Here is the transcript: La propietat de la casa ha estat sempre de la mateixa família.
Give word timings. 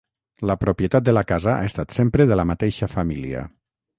La 0.51 0.53
propietat 0.61 1.05
de 1.09 1.13
la 1.17 1.23
casa 1.33 1.51
ha 1.57 1.67
estat 1.71 1.93
sempre 1.99 2.27
de 2.31 2.39
la 2.39 2.45
mateixa 2.53 2.91
família. 2.95 3.45